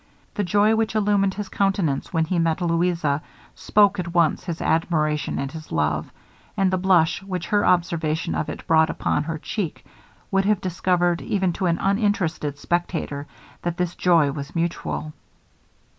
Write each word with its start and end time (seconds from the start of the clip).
The 0.33 0.43
joy 0.43 0.75
which 0.75 0.95
illumined 0.95 1.35
his 1.35 1.47
countenance 1.47 2.11
when 2.11 2.25
he 2.25 2.39
met 2.39 2.59
Louisa, 2.59 3.21
spoke 3.53 3.99
at 3.99 4.15
once 4.15 4.45
his 4.45 4.59
admiration 4.59 5.37
and 5.37 5.51
his 5.51 5.71
love; 5.71 6.11
and 6.57 6.71
the 6.73 6.79
blush 6.79 7.21
which 7.21 7.49
her 7.49 7.63
observation 7.63 8.33
of 8.33 8.49
it 8.49 8.65
brought 8.65 8.89
upon 8.89 9.25
her 9.25 9.37
cheek, 9.37 9.85
would 10.31 10.45
have 10.45 10.59
discovered, 10.59 11.21
even 11.21 11.53
to 11.53 11.67
an 11.67 11.77
uninterested 11.77 12.57
spectator, 12.57 13.27
that 13.61 13.77
this 13.77 13.93
joy 13.93 14.31
was 14.31 14.55
mutual. 14.55 15.13